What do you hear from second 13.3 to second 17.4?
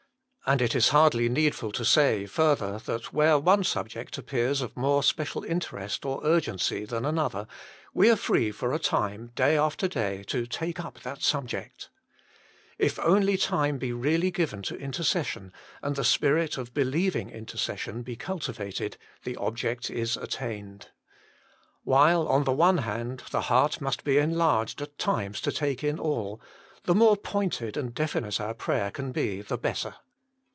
time be really given to intercession, and the spirit of believing